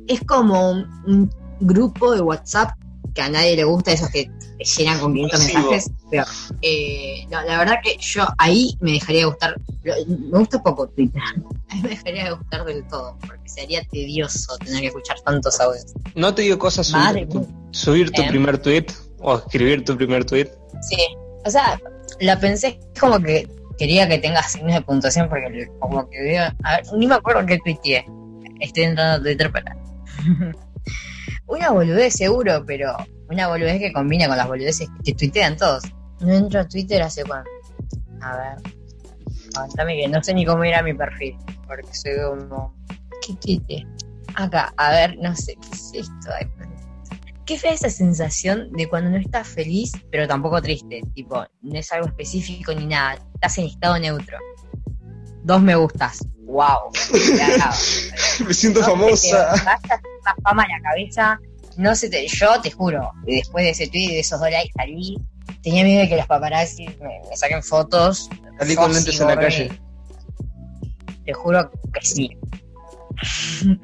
[0.09, 2.71] Es como un, un grupo de WhatsApp
[3.13, 5.59] que a nadie le gusta, esos que te llenan con 500 Masivo.
[5.59, 5.91] mensajes.
[6.11, 6.23] Pero,
[6.61, 9.55] eh, no, la verdad que yo ahí me dejaría de gustar.
[9.83, 11.21] Me gusta poco Twitter.
[11.83, 15.93] Me dejaría de gustar del todo, porque sería tedioso tener que escuchar tantos audios.
[16.15, 18.27] ¿No te dio cosa Madre subir, tu, subir tu ¿Eh?
[18.27, 18.87] primer tweet
[19.19, 20.49] o escribir tu primer tweet?
[20.81, 20.97] Sí,
[21.45, 21.79] o sea,
[22.19, 26.75] la pensé como que quería que tenga signos de puntuación porque como que veo, a
[26.77, 28.05] ver, ni me acuerdo qué tuiteé.
[28.59, 29.77] Estoy entrando a Twitter para.
[31.47, 32.95] una boludez seguro, pero
[33.29, 35.83] una boludez que combina con las boludeces que tuitean todos.
[36.19, 37.49] No entro a Twitter hace cuánto.
[38.21, 38.73] A ver.
[39.55, 41.35] Aguantame que no sé ni cómo ir a mi perfil,
[41.67, 42.75] porque soy como...
[43.25, 43.85] ¿Qué tuite?
[44.35, 46.29] Acá, a ver, no sé, ¿qué es esto?
[46.39, 46.47] Ay,
[47.49, 51.01] Qué fea esa sensación de cuando no estás feliz, pero tampoco triste.
[51.15, 53.17] Tipo, no es algo específico ni nada.
[53.33, 54.37] Estás en estado neutro.
[55.49, 56.19] Dos me gustas.
[56.45, 56.91] ¡Wow!
[58.45, 59.51] Me siento No famosa.
[59.55, 61.39] una fama en la cabeza.
[61.77, 62.27] No se te.
[62.27, 65.17] Yo te juro, después de ese tweet y de esos dos likes salí.
[65.63, 68.29] Tenía miedo de que los paparazzi me, me saquen fotos.
[68.59, 69.71] Salí con lentes en la calle.
[71.25, 72.37] Te juro que sí.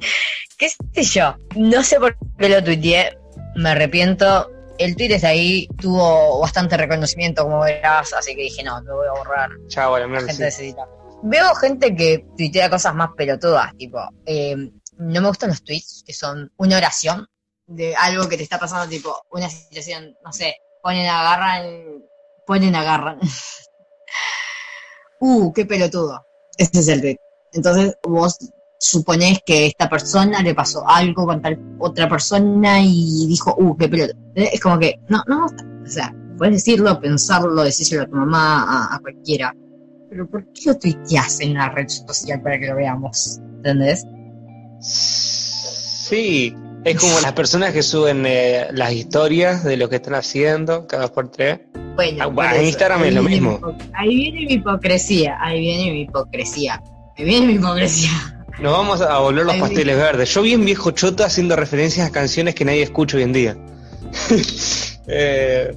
[0.60, 1.36] ¿Qué sé yo?
[1.56, 3.18] No sé por qué lo tuiteé.
[3.56, 4.52] Me arrepiento.
[4.78, 9.08] El tweet está ahí, tuvo bastante reconocimiento, como verás, así que dije, no, lo voy
[9.08, 9.50] a borrar.
[9.68, 10.42] Chao, a la La gente sí.
[10.44, 10.86] necesita.
[11.24, 14.56] Veo gente que tuitea cosas más pelotudas, tipo, eh,
[14.98, 17.28] no me gustan los tweets que son una oración
[17.68, 22.04] de algo que te está pasando, tipo, una situación, no sé, ponen, agarran,
[22.46, 23.20] ponen, agarran.
[25.20, 26.26] uh, qué pelotudo.
[26.58, 27.18] Ese es el tweet.
[27.54, 28.38] Entonces vos
[28.80, 33.90] suponés que esta persona le pasó algo con tal otra persona y dijo, uh, qué
[33.90, 34.20] pelotudo.
[34.36, 35.46] Es como que, no, no.
[35.46, 39.56] O sea, puedes decirlo, pensarlo, decírselo a tu mamá, a cualquiera.
[40.10, 43.40] Pero ¿por qué lo tuiteas en una red social para que lo veamos?
[43.58, 44.06] ¿Entendés?
[44.80, 50.86] Sí, es como las personas que suben eh, las historias de lo que están haciendo
[50.88, 51.60] cada dos por tres.
[51.96, 53.60] Bueno, Ah, en Instagram ahí es lo mismo.
[53.94, 56.82] Ahí viene mi hipocresía, ahí viene mi hipocresía.
[57.18, 58.12] Ahí viene mi hipocresía.
[58.62, 60.34] Nos vamos a volver los pasteles verdes.
[60.34, 63.58] Yo vi un viejo choto haciendo referencias a canciones que nadie escucha hoy en día.
[65.08, 65.72] Eh,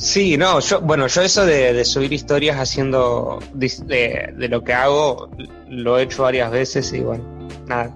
[0.00, 5.30] sí, no, yo, bueno, yo eso de, de subir historias haciendo de, lo que hago,
[5.68, 7.24] lo he hecho varias veces y bueno,
[7.66, 7.94] nada.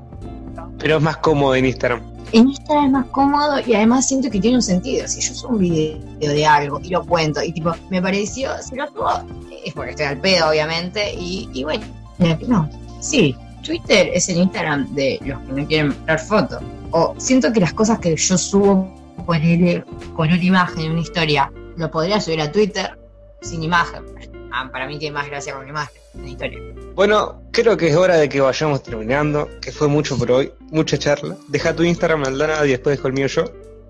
[0.78, 2.02] Pero es más cómodo en Instagram.
[2.32, 5.06] En Instagram es más cómodo y además siento que tiene un sentido.
[5.08, 8.76] Si yo subo un video de algo y lo cuento y tipo, me pareció, si
[8.76, 9.10] lo subo,
[9.64, 11.84] es porque estoy al pedo, obviamente, y, y bueno,
[12.46, 12.68] no,
[13.00, 16.62] sí, Twitter es el Instagram de los que no quieren mostrar fotos.
[16.90, 18.92] O siento que las cosas que yo subo
[19.26, 22.98] ponele, con una imagen, una historia, lo podría subir a Twitter
[23.42, 24.04] sin imagen.
[24.52, 26.58] Ah, para mí tiene más gracia con imagen, una historia.
[26.94, 30.96] Bueno, creo que es hora de que vayamos terminando, que fue mucho por hoy, mucha
[30.96, 31.36] charla.
[31.48, 33.44] Deja tu Instagram, Aldana, y después dejo el mío yo.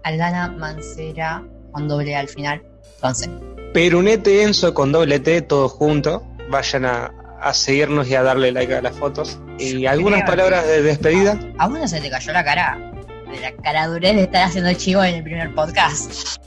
[0.05, 2.63] Aldana Mancera, con doble A al final,
[2.95, 3.29] entonces.
[3.75, 6.23] Perunete Enzo con doble T, todo junto.
[6.49, 9.39] Vayan a, a seguirnos y a darle like a las fotos.
[9.59, 11.39] Y algunas Creo palabras de despedida.
[11.59, 12.93] ¿A vos no se te cayó la cara?
[13.31, 16.39] De la caradurez de estar haciendo chivo en el primer podcast.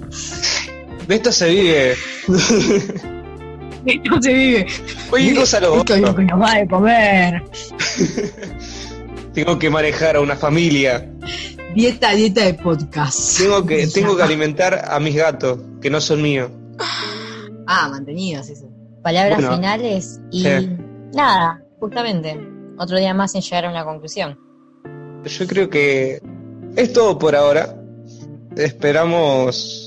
[1.07, 1.95] De esto se vive.
[3.85, 4.67] Esto se vive.
[5.11, 7.43] Oye, cosa lo Esto es lo que nos va de comer.
[9.33, 11.09] Tengo que manejar a una familia.
[11.73, 13.37] Dieta, dieta de podcast.
[13.37, 16.51] Tengo que, tengo que alimentar a mis gatos, que no son míos.
[17.67, 18.69] Ah, mantenidos, eso.
[19.01, 20.69] Palabras Bueno, finales y sí.
[21.13, 22.37] nada, justamente.
[22.77, 24.37] Otro día más sin llegar a una conclusión.
[25.23, 26.21] Yo creo que
[26.75, 27.73] es todo por ahora.
[28.57, 29.86] Esperamos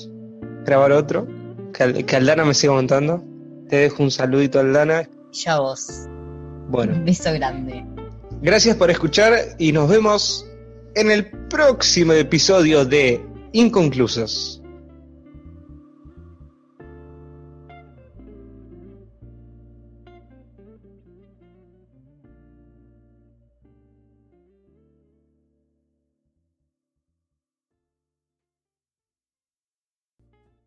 [0.64, 1.26] grabar otro.
[1.72, 3.22] Que, que Aldana me siga montando.
[3.68, 5.08] Te dejo un saludito, Aldana.
[5.32, 5.86] Ya vos.
[6.68, 7.84] Bueno, Un beso grande.
[8.42, 10.46] gracias por escuchar y nos vemos
[10.94, 14.59] en el próximo episodio de Inconclusos.